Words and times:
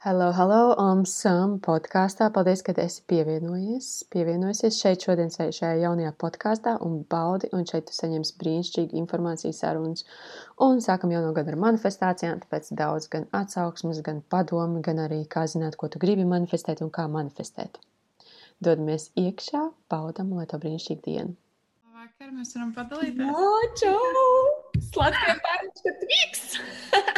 Hello, 0.00 0.30
hello, 0.30 0.76
um, 0.78 1.00
Sam 1.02 1.56
podkāstā. 1.58 2.28
Paldies, 2.30 2.60
ka 2.62 2.70
esi 2.78 3.00
pievienojies. 3.10 3.88
Pievienojusies 4.14 4.76
šeit 4.78 5.02
šodien 5.02 5.32
šajā 5.34 5.72
jaunajā 5.80 6.12
podkāstā 6.22 6.76
un 6.86 7.00
baudi, 7.10 7.50
un 7.50 7.66
šeit 7.66 7.88
tu 7.88 7.96
saņemsi 7.96 8.36
brīnišķīgu 8.38 8.94
informāciju 9.02 9.50
sarunas. 9.58 10.06
Un 10.68 10.78
sākam 10.86 11.10
jauno 11.10 11.34
gadu 11.34 11.50
ar 11.50 11.58
manifestācijām, 11.66 12.38
tāpēc 12.44 12.70
daudz 12.78 13.10
gan 13.10 13.26
atsauksmes, 13.40 13.98
gan 14.06 14.22
padomi, 14.30 14.84
gan 14.86 15.02
arī 15.08 15.24
kā 15.26 15.48
zināt, 15.50 15.74
ko 15.74 15.90
tu 15.90 15.98
gribi 16.06 16.30
manifestēt 16.30 16.86
un 16.86 16.94
kā 16.94 17.10
manifestēt. 17.10 17.82
Dodamies 18.62 19.10
iekšā, 19.18 19.66
baudam, 19.90 20.30
lai 20.38 20.46
tev 20.46 20.62
brīnišķīga 20.62 21.08
diena. 21.10 21.34
Vakar 21.98 22.30
mēs 22.38 22.54
varam 22.54 22.70
padalīties. 22.78 23.34
O, 23.34 23.70
čau! 23.82 24.82
Slatkie 24.92 25.40
bērni, 25.42 25.80
ka 25.82 25.98
tvīks! 26.04 27.16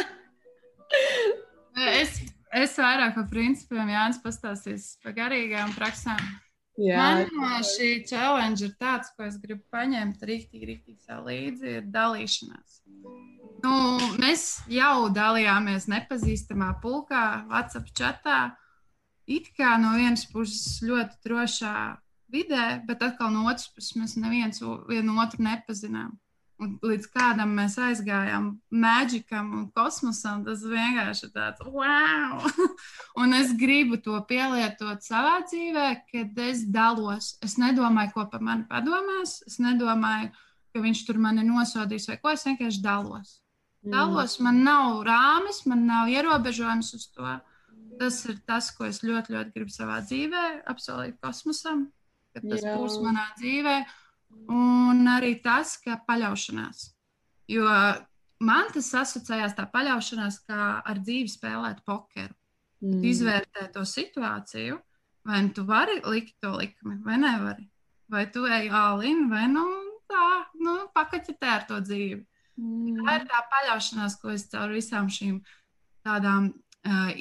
Es 2.51 2.75
vairāk 2.75 3.15
par 3.15 3.27
principiem 3.31 3.89
Jānis 3.93 4.19
pastāstīs 4.23 4.95
par 5.03 5.15
garīgām 5.15 5.71
praksēm. 5.77 6.23
Jā, 6.79 7.27
Man 7.35 7.63
šī 7.67 7.89
challenge 8.07 8.65
ir 8.65 8.73
tāds, 8.79 9.11
ko 9.15 9.25
es 9.27 9.37
gribu 9.39 9.61
paņemt 9.71 10.23
rīktīgi, 10.23 10.67
rīktīgi 10.69 11.03
sev 11.03 11.25
līdzi, 11.27 11.77
ir 11.77 11.89
dalīšanās. 11.93 12.79
Nu, 13.61 13.73
mēs 14.21 14.45
jau 14.71 15.09
dalījāmies 15.13 15.87
nepazīstamā 15.91 16.71
pulkā, 16.81 17.45
WhatsApp 17.51 17.91
chatā. 17.97 18.39
It 19.27 19.51
kā 19.57 19.75
no 19.79 19.93
vienas 19.99 20.25
puses 20.31 20.81
ļoti 20.83 21.19
drošā 21.27 21.75
vidē, 22.33 22.81
bet 22.87 23.03
atkal 23.05 23.31
no 23.35 23.45
otras 23.51 23.67
puses 23.75 23.95
mēs 23.99 24.17
neviens 24.17 24.63
vienu 24.89 25.19
otru 25.21 25.45
nepazinām. 25.45 26.15
Un 26.61 26.75
līdz 26.85 27.07
kādam 27.09 27.55
mēs 27.57 27.73
aizgājām, 27.81 28.51
maģikam 28.83 29.47
un 29.57 29.63
kosmosam, 29.73 30.43
tas 30.45 30.61
vienkārši 30.61 31.23
ir 31.25 31.31
tāds 31.33 31.63
wow! 31.65 32.43
un 33.21 33.33
es 33.33 33.55
gribu 33.57 33.97
to 34.05 34.19
pielietot 34.29 35.01
savā 35.01 35.39
dzīvē, 35.47 35.87
kad 36.11 36.41
es 36.45 36.61
dalos. 36.69 37.31
Es 37.41 37.57
nedomāju, 37.57 38.13
ko 38.13 38.27
par 38.29 38.45
mani 38.45 38.67
padomās, 38.69 39.39
es 39.49 39.57
nedomāju, 39.63 40.29
ka 40.69 40.83
viņš 40.83 41.01
tur 41.07 41.17
mani 41.23 41.47
nosodīs 41.47 42.05
vai 42.11 42.19
ko, 42.21 42.35
es 42.35 42.45
vienkārši 42.45 42.83
dalos. 42.85 43.39
Mm. 43.81 43.95
Dalos, 43.95 44.37
man 44.45 44.61
nav 44.67 45.01
rāmis, 45.07 45.63
man 45.65 45.87
nav 45.89 46.11
ierobežojums 46.13 46.93
uz 46.93 47.07
to. 47.15 47.39
Tas 47.97 48.21
ir 48.29 48.37
tas, 48.45 48.69
ko 48.77 48.85
es 48.85 49.01
ļoti, 49.01 49.33
ļoti 49.33 49.55
gribu 49.57 49.73
savā 49.73 49.97
dzīvē, 50.05 50.45
apsolīt 50.69 51.17
kosmosam, 51.25 51.87
ka 52.35 52.45
tas 52.45 52.61
Jā. 52.61 52.77
būs 52.77 53.01
manā 53.01 53.25
dzīvēm 53.41 53.89
Un 54.51 55.07
arī 55.07 55.35
tas, 55.43 55.77
ka 55.79 55.99
paļaušanās. 56.07 56.89
Jo 57.51 57.67
man 58.41 58.71
tas 58.73 58.89
asociējās 59.03 59.55
tā 59.57 59.67
paļaušanās, 59.71 60.41
kā 60.47 60.69
ar 60.81 61.01
dzīvi 61.01 61.31
spēlēt 61.31 61.83
pokeru. 61.87 62.33
Mm. 62.81 63.03
Izvērtē 63.11 63.67
to 63.75 63.83
situāciju, 63.85 64.79
vai 65.27 65.43
nu 65.45 65.53
tu 65.53 65.65
vari 65.67 65.99
likt 66.01 66.39
to 66.41 66.55
likmi, 66.57 66.97
vai 67.05 67.19
nevari. 67.21 67.67
Vai 68.11 68.25
tu 68.33 68.47
ej 68.49 68.71
ālin, 68.73 69.27
vai 69.31 69.45
nu 69.51 69.65
tā, 70.09 70.25
nu, 70.59 70.75
pakaķetē 70.95 71.51
ar 71.51 71.67
to 71.69 71.77
dzīvi. 71.83 72.23
Mm. 72.57 73.05
Tā 73.05 73.19
ir 73.19 73.27
tā 73.29 73.43
paļaušanās, 73.53 74.17
ko 74.21 74.33
es 74.33 74.47
caur 74.51 74.73
visām 74.73 75.07
šīm 75.13 75.37
tādām, 76.05 76.49
uh, 76.89 77.13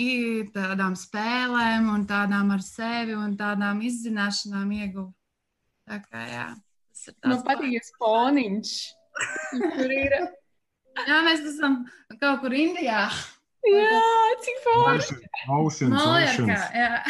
tādām 0.57 0.97
spēlēm, 0.99 1.93
un 1.93 2.09
tādām 2.09 2.57
ar 2.57 2.65
sevi 2.65 3.15
un 3.19 3.37
tādām 3.39 3.85
izzināšanām 3.85 4.75
ieguvu. 4.81 5.13
Tā 5.91 6.01
kā 6.07 6.27
jā. 6.31 6.49
Man 7.25 7.43
patīk 7.47 7.91
foniņš. 7.99 8.73
Tur 9.57 9.93
ir. 9.95 10.17
Jā, 11.07 11.21
mēs 11.27 11.45
esam 11.49 11.83
kaut 12.21 12.41
kur 12.43 12.55
Indijā. 12.57 13.05
Jā, 13.67 14.01
cik 14.45 14.63
forši. 14.65 15.17
Oceans, 15.53 15.95
Maljorkā, 15.95 16.59
jā. 16.75 17.03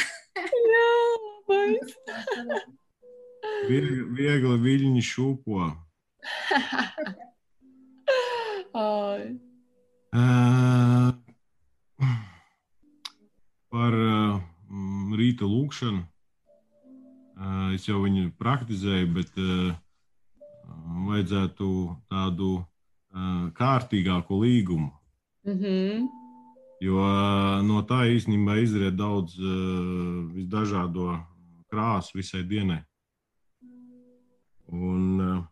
jā, 0.74 0.88
labais. 1.24 1.94
Viegli, 3.70 4.00
viegli 4.18 4.56
viļņi 4.64 5.04
šūpo. 5.06 5.70
uh, 10.14 11.10
par 13.70 13.98
uh, 14.02 14.42
rīta 15.18 15.48
lūkšanu. 15.48 16.04
Uh, 17.40 17.70
es 17.72 17.86
jau 17.88 18.02
viņu 18.02 18.34
praktizēju, 18.36 19.06
bet 19.16 19.38
uh, 19.40 19.70
vajadzētu 21.06 21.68
tādu 22.12 22.48
uh, 22.60 23.46
kārtīgāku 23.56 24.42
līgumu. 24.42 24.90
Mm 25.48 25.56
-hmm. 25.60 26.08
Jo 26.80 27.00
no 27.64 27.80
tā 27.84 28.08
īstenībā 28.08 28.56
izriet 28.60 28.96
daudz 28.96 29.36
visdažādo 30.32 31.16
krāsu 31.68 32.16
visai 32.16 32.42
dienai. 32.42 32.80
Un, 34.72 35.44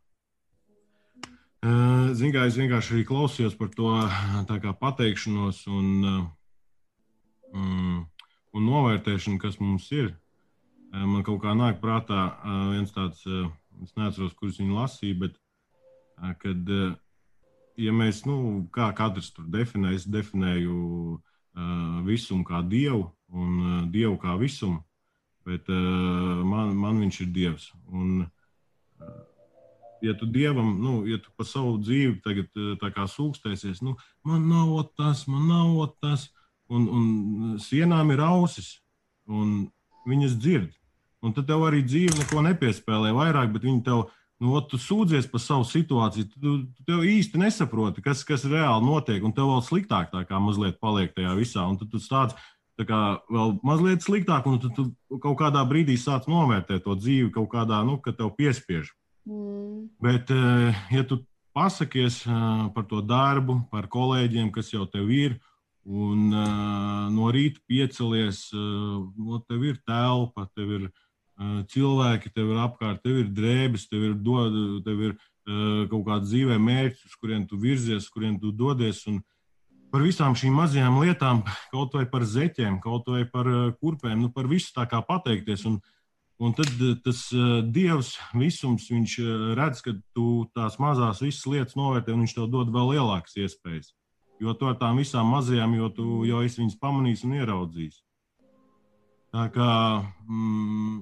Ziniet, 2.12 2.34
kā 2.34 2.47
es 2.47 2.56
vienkārši 2.56 2.94
arī 2.94 3.05
klausījos 3.05 3.59
par 3.59 3.69
to 3.69 3.93
pateikšanos 4.81 5.66
un, 5.66 5.87
mm, 7.53 8.06
un 8.53 8.65
novērtēšanu, 8.65 9.38
kas 9.38 9.60
mums 9.60 9.93
ir. 9.93 10.16
Man 10.93 11.21
kaut 11.26 11.43
kā 11.43 11.53
nāk 11.53 11.82
prātā 11.82 12.31
viens 12.72 12.93
tāds 12.94 13.21
es 13.82 13.93
neatceros, 13.97 14.34
kurus 14.38 14.59
viņi 14.60 14.75
lasīja, 14.75 15.19
bet 15.21 15.37
kad, 16.41 16.71
ja 17.78 17.94
mēs, 17.94 18.25
nu, 18.26 18.69
kā 18.75 18.88
katrs 18.97 19.31
tur 19.34 19.47
definē, 19.53 19.93
es 19.94 20.06
definēju 20.09 21.19
visumu 22.06 22.47
kā 22.47 22.62
dievu 22.65 23.09
un 23.28 23.91
dievu 23.93 24.16
kā 24.22 24.38
visumu, 24.41 24.81
bet 25.47 25.69
man, 25.69 26.75
man 26.76 27.05
viņš 27.05 27.20
ir 27.25 27.31
dievs. 27.37 27.69
Un, 27.93 28.26
ja 30.05 30.15
tu 30.16 30.28
dievam, 30.31 30.72
nu, 30.82 31.03
ja 31.10 31.20
tu 31.20 31.32
pa 31.37 31.47
savu 31.47 31.76
dzīvi 31.82 32.20
tagad 32.25 32.50
tā 32.81 32.93
kā 32.94 33.06
sūkstēsies, 33.10 33.82
nu, 33.84 33.97
man 34.26 34.49
nav 34.50 34.75
tas, 34.97 35.26
man 35.28 35.49
nav 35.50 35.84
tas, 36.00 36.31
un, 36.69 36.88
un 36.88 37.56
sienām 37.62 38.12
ir 38.15 38.25
ausis, 38.25 38.78
un 39.28 39.69
viņas 40.09 40.37
dzird. 40.41 40.78
Un 41.25 41.34
tad 41.34 41.49
tev 41.49 41.65
arī 41.67 41.83
dzīve 41.83 42.15
neko 42.21 42.45
nepiespēlē 42.47 43.11
vairāk, 43.17 43.51
bet 43.55 43.65
viņi 43.67 43.83
tev, 43.87 44.05
nu, 44.43 44.55
tu 44.71 44.79
sūdzies 44.79 45.27
par 45.31 45.43
savu 45.43 45.67
situāciju, 45.67 46.29
tu, 46.34 46.53
tu 46.77 46.87
tev 46.87 47.03
īsti 47.03 47.41
nesaproti, 47.43 48.05
kas, 48.05 48.23
kas 48.27 48.47
reāli 48.47 48.87
notiek, 48.87 49.25
un 49.27 49.34
tev 49.34 49.51
vēl 49.51 49.65
sliktāk 49.67 50.12
tā 50.15 50.23
kā 50.29 50.39
mazliet 50.43 50.79
paliek 50.83 51.11
tajā 51.17 51.34
visā. 51.39 51.67
Un 51.67 51.81
tad 51.81 51.91
tu 51.91 51.99
stāst 52.03 52.39
tā 52.79 52.87
kā 52.87 53.01
vēl 53.27 53.56
mazliet 53.67 54.05
sliktāk, 54.06 54.47
un 54.47 54.61
tu, 54.62 54.71
tu 54.71 55.19
kaut 55.19 55.39
kādā 55.41 55.65
brīdī 55.67 55.99
sāc 55.99 56.29
novērtēt 56.31 56.87
to 56.87 56.95
dzīvi 56.95 57.33
kaut 57.35 57.50
kādā, 57.56 57.83
nu, 57.87 57.99
ka 58.03 58.15
tev 58.15 58.31
piespiež. 58.39 58.93
Mm. 59.27 59.89
Bet, 60.00 60.31
eh, 60.31 60.79
ja 60.95 61.05
tu 61.05 61.21
pasakies 61.56 62.23
eh, 62.27 62.33
par 62.75 62.87
to 62.89 63.03
darbu, 63.03 63.65
par 63.73 63.91
kolēģiem, 63.91 64.53
kas 64.55 64.71
jau 64.73 64.87
tev 64.87 65.11
ir, 65.11 65.37
un 65.83 66.31
eh, 66.31 67.11
no 67.12 67.33
rīta 67.35 67.61
piecelies, 67.67 68.47
no 68.55 69.43
tev 69.49 69.67
ir 69.73 69.83
telpa, 69.83 70.47
tev 70.55 70.75
ir 70.79 70.89
cilvēki 71.38 72.32
tev 72.34 72.53
ir 72.53 72.60
apkārt, 72.65 73.03
tev 73.04 73.22
ir 73.22 73.32
drēbes, 73.34 73.87
tev 73.91 74.10
ir, 74.10 74.15
dod, 74.15 74.54
tev 74.87 75.03
ir 75.09 75.19
kaut 75.88 76.04
kāda 76.09 76.25
dzīvē 76.26 76.59
mērķis, 76.60 77.04
uz 77.09 77.19
kurien 77.21 77.47
tu 77.49 77.59
virzies, 77.60 78.04
uz 78.04 78.12
kurien 78.12 78.38
tu 78.41 78.50
dodies. 78.53 79.04
Un 79.09 79.21
par 79.93 80.03
visām 80.04 80.34
šīm 80.37 80.56
mazajām 80.59 80.99
lietām, 81.03 81.44
kaut 81.75 81.94
vai 81.97 82.06
par 82.10 82.26
zeķiem, 82.26 82.81
kaut 82.84 83.09
vai 83.12 83.25
par 83.28 83.49
kurpēm, 83.78 84.19
nu, 84.25 84.32
par 84.34 84.50
visu 84.50 84.75
tā 84.76 84.88
kā 84.91 85.00
pateikties. 85.06 85.65
Un, 85.71 85.78
un 86.43 86.56
tad 86.59 86.75
tas 87.04 87.22
Dievs 87.70 88.16
visums, 88.34 88.91
viņš 88.91 89.15
redz, 89.59 89.84
ka 89.87 89.94
tu 90.16 90.49
tās 90.59 90.81
mazās 90.82 91.22
visas 91.25 91.47
lietas 91.47 91.78
novērtē, 91.78 92.15
un 92.15 92.26
viņš 92.26 92.34
tev 92.41 92.50
dod 92.53 92.75
vēl 92.75 92.97
lielākas 92.97 93.38
iespējas. 93.38 93.94
Jo 94.38 94.53
to 94.55 94.69
ar 94.70 94.76
tām 94.78 95.00
visām 95.00 95.31
mazajām, 95.32 95.72
jo 95.81 95.88
tu 95.91 96.05
jau 96.28 96.44
esi 96.47 96.60
viņas 96.60 96.78
pamanījis 96.78 97.25
un 97.26 97.38
ieraudzījis. 97.41 98.03
Tā 99.35 99.49
kā 99.52 99.70
mm, 100.29 101.00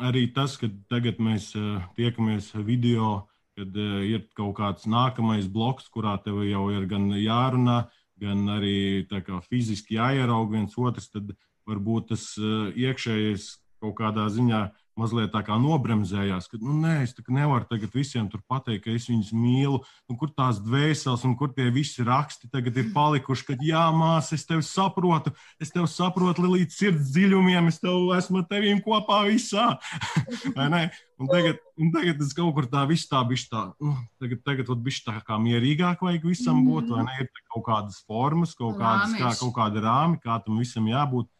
arī 0.00 0.26
tas, 0.34 0.56
ka 0.56 0.70
tagad 0.90 1.20
mēs 1.20 1.52
uh, 1.58 1.82
tiekamies 1.96 2.52
video, 2.64 3.28
kad 3.58 3.74
uh, 3.76 4.00
ir 4.06 4.24
kaut 4.36 4.56
kāds 4.60 4.86
nākamais 4.88 5.48
bloks, 5.52 5.90
kurā 5.92 6.16
tev 6.24 6.42
jau 6.46 6.68
ir 6.72 6.86
gan 6.88 7.10
jārunā, 7.16 7.82
gan 8.22 8.46
arī 8.54 9.04
kā, 9.10 9.40
fiziski 9.50 9.98
jāieraug 9.98 10.52
viens 10.52 10.76
otrs, 10.78 11.10
tad 11.12 11.34
varbūt 11.68 12.12
tas 12.14 12.30
uh, 12.40 12.70
iekšējais 12.72 13.48
kaut 13.82 13.96
kādā 13.98 14.28
ziņā 14.30 14.68
mazliet 14.98 15.32
tā 15.32 15.40
kā 15.46 15.56
nobremzējās, 15.60 16.48
ka, 16.50 16.58
nu, 16.60 16.74
nē, 16.82 16.98
es 17.06 17.14
nevaru 17.32 17.66
tagad 17.68 17.94
visiem 17.96 18.28
tur 18.30 18.42
pateikt, 18.48 18.84
ka 18.84 18.92
es 18.92 19.08
viņus 19.08 19.30
mīlu, 19.32 19.80
un 20.10 20.18
kur 20.20 20.32
tās 20.36 20.60
dvēseles, 20.62 21.24
un 21.28 21.36
kur 21.38 21.52
tie 21.56 21.70
visi 21.72 22.04
raksti 22.04 22.50
tagad 22.52 22.76
ir 22.76 22.90
palikuši, 22.94 23.46
ka, 23.48 23.56
jā, 23.64 23.86
māsa, 23.96 24.36
es 24.36 24.44
tevi 24.48 24.64
saprotu, 24.66 25.32
es 25.62 25.72
tevi 25.72 25.88
saprotu 25.90 26.44
līdz 26.44 26.76
sirds 26.76 27.12
dziļumiem, 27.14 27.70
es 27.72 27.80
tev 27.80 28.12
esmu 28.18 28.44
tevīm 28.50 28.82
kopā 28.84 29.22
visā. 29.30 29.70
un 30.52 31.30
tagad, 31.30 31.62
un 31.80 31.92
tagad 31.94 32.20
es 32.26 32.36
kaut 32.36 32.52
kur 32.58 32.68
tā 32.68 32.84
viss 32.90 33.08
tā 33.08 33.22
bišķi 33.28 33.52
tā, 33.52 33.66
nu, 33.80 33.96
tagad, 34.20 34.44
tagad 34.44 34.72
vat 34.74 34.90
tā 35.08 35.18
kā 35.24 35.40
mierīgāk 35.40 36.04
vajag 36.04 36.28
visam 36.28 36.64
būt, 36.66 36.92
vai 36.92 37.06
ne, 37.08 37.16
ir 37.24 37.32
kaut 37.54 37.64
kādas 37.70 38.02
formas, 38.04 38.52
kaut 38.58 38.76
kādas, 38.80 39.16
kā, 39.16 39.32
kaut 39.40 39.56
kāda 39.56 39.86
rāmi, 39.88 40.20
kā 40.20 40.36
tam 40.44 40.60
visam 40.60 40.84
jābūt. 40.90 41.30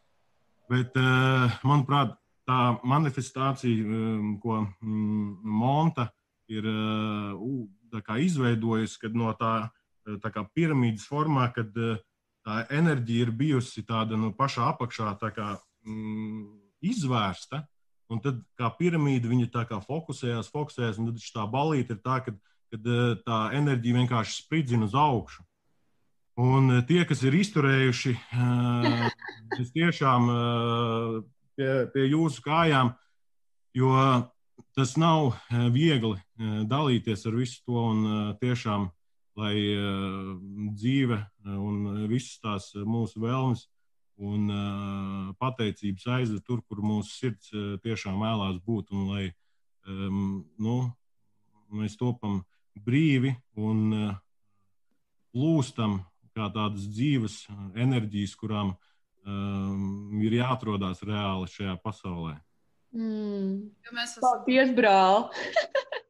Bet, 0.72 0.94
uh, 0.96 1.52
manuprāt, 1.68 2.14
tā 2.52 2.58
manifestācija, 2.88 3.84
um, 3.84 4.36
ko 4.42 4.60
mm, 4.64 5.40
Monta 5.44 6.08
ir 6.52 6.68
uh, 6.68 8.18
izveidojusi, 8.20 8.98
kad 9.00 9.16
no 9.16 9.32
tā, 9.38 9.54
uh, 9.68 10.18
tā 10.22 10.32
kā 10.34 10.44
piramīdas 10.54 11.06
formā, 11.08 11.48
kad 11.54 11.72
uh, 11.80 12.00
tā 12.44 12.64
enerģija 12.74 13.28
ir 13.28 13.34
bijusi 13.36 13.84
tāda 13.88 14.18
no 14.18 14.30
nu, 14.30 14.36
pašā 14.36 14.68
apakšā 14.74 15.14
kā, 15.34 15.54
mm, 15.86 16.48
izvērsta. 16.92 17.64
Un 18.12 18.20
tad, 18.20 18.42
kā 18.58 18.68
piramīda, 18.76 19.30
viņa 19.30 19.48
tā 19.54 19.62
kā 19.70 19.78
fokusējās, 19.80 20.50
fokusējās, 20.52 20.98
un 21.00 21.12
tad 21.12 21.22
tā 21.32 21.46
balīta 21.48 21.96
ir 21.96 22.02
tā, 22.04 22.18
ka 22.26 22.34
kad, 22.72 22.90
tā 23.24 23.38
enerģija 23.56 24.02
vienkārši 24.02 24.42
spridzina 24.42 24.88
uz 24.88 24.96
augšu. 24.96 25.44
Un 26.42 26.80
tie, 26.88 27.02
kas 27.08 27.22
ir 27.24 27.36
izturējuši, 27.36 28.12
es 29.60 29.72
tiešām 29.72 30.28
pie, 31.56 31.70
pie 31.92 32.06
jūsu 32.10 32.42
kājām, 32.44 32.92
jo 33.76 33.92
tas 34.76 34.96
nav 34.96 35.32
e, 35.32 35.68
viegli 35.72 36.16
e, 36.16 36.22
dalīties 36.68 37.26
ar 37.28 37.36
visu 37.36 37.62
to 37.66 37.84
un 37.90 38.02
e, 38.06 38.16
tiešām, 38.42 38.88
lai 39.40 39.56
dzīve 40.76 41.16
un 41.56 41.76
visas 42.10 42.34
tās 42.42 42.66
mūsu 42.76 43.22
vēlmes 43.22 43.62
un 44.20 44.50
pateicības 45.40 46.04
aizved 46.18 46.42
tur, 46.44 46.60
kur 46.68 46.82
mūsu 46.84 47.14
sirds 47.14 47.48
tiešām 47.80 48.20
vēlās 48.20 48.58
būt 48.60 48.92
un 48.92 49.06
lai 49.08 49.24
nu, 49.88 50.76
mēs 51.72 51.96
topam 51.96 52.42
brīvi 52.76 53.32
un 53.56 54.12
plūstam 55.32 56.02
kā 56.36 56.52
tādas 56.52 56.84
dzīves 56.92 57.46
enerģijas, 57.72 58.36
kurām 58.36 58.74
uh, 58.74 58.91
um, 59.26 60.22
ir 60.22 60.38
jāatrodas 60.40 61.02
reāli 61.06 61.50
šajā 61.52 61.76
pasaulē. 61.84 62.36
Mm. 62.92 63.70
Mēs 63.94 64.16
esam... 64.18 64.24
Paldies, 64.26 64.72
brāl! 64.76 65.28